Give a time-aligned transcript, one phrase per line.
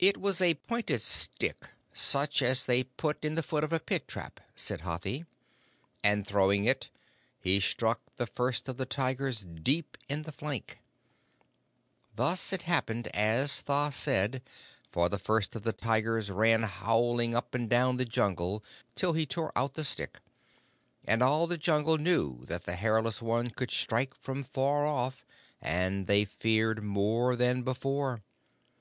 [0.00, 4.08] "It was a pointed stick, such as they put in the foot of a pit
[4.08, 5.24] trap," said Hathi,
[6.02, 6.90] "and throwing it,
[7.38, 10.78] he struck the First of the Tigers deep in the flank.
[12.16, 14.42] Thus it happened as Tha said,
[14.90, 18.64] for the First of the Tigers ran howling up and down the Jungle
[18.96, 20.18] till he tore out the stick,
[21.04, 25.24] and all the Jungle knew that the Hairless One could strike from far off,
[25.62, 28.22] and they feared more than before.